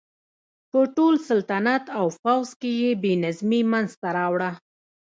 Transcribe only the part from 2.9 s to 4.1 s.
بې نظمي منځته